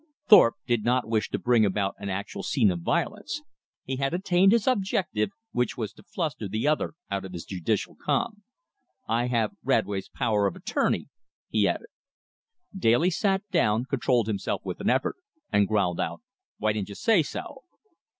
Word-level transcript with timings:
Thorpe 0.27 0.55
did 0.65 0.83
not 0.83 1.07
wish 1.07 1.29
to 1.29 1.37
bring 1.37 1.63
about 1.63 1.93
an 1.99 2.09
actual 2.09 2.41
scene 2.41 2.71
of 2.71 2.79
violence. 2.81 3.43
He 3.83 3.97
had 3.97 4.15
attained 4.15 4.51
his 4.51 4.67
object, 4.67 5.15
which 5.51 5.77
was 5.77 5.93
to 5.93 6.01
fluster 6.01 6.47
the 6.47 6.67
other 6.67 6.95
out 7.11 7.23
of 7.23 7.33
his 7.33 7.45
judicial 7.45 7.95
calm. 8.03 8.41
"I 9.07 9.27
have 9.27 9.51
Radway's 9.63 10.09
power 10.09 10.47
of 10.47 10.55
attorney," 10.55 11.09
he 11.49 11.67
added. 11.67 11.89
Daly 12.75 13.11
sat 13.11 13.47
down, 13.51 13.85
controlled 13.85 14.25
himself 14.25 14.61
with 14.65 14.79
an 14.81 14.89
effort, 14.89 15.17
and 15.51 15.67
growled 15.67 15.99
out, 15.99 16.23
"Why 16.57 16.73
didn't 16.73 16.89
you 16.89 16.95
say 16.95 17.21
so?" 17.21 17.61